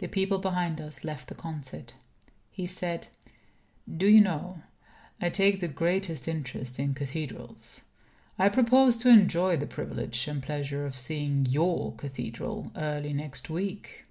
The 0.00 0.06
people 0.06 0.36
behind 0.36 0.82
us 0.82 1.02
left 1.02 1.28
the 1.28 1.34
concert. 1.34 1.94
He 2.50 2.66
said: 2.66 3.06
"Do 3.90 4.06
you 4.06 4.20
know, 4.20 4.60
I 5.18 5.30
take 5.30 5.60
the 5.60 5.66
greatest 5.66 6.28
interest 6.28 6.78
in 6.78 6.92
cathedrals. 6.92 7.80
I 8.38 8.50
propose 8.50 8.98
to 8.98 9.08
enjoy 9.08 9.56
the 9.56 9.64
privilege 9.66 10.28
and 10.28 10.42
pleasure 10.42 10.84
of 10.84 10.98
seeing 11.00 11.46
your 11.46 11.94
cathedral 11.94 12.70
early 12.76 13.14
next 13.14 13.48
week." 13.48 14.04